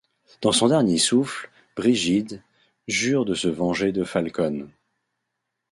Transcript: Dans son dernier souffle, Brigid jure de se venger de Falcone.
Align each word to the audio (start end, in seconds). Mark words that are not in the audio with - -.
Dans 0.41 0.51
son 0.51 0.69
dernier 0.69 0.97
souffle, 0.97 1.51
Brigid 1.75 2.41
jure 2.87 3.23
de 3.23 3.35
se 3.35 3.47
venger 3.47 3.91
de 3.91 4.03
Falcone. 4.03 4.67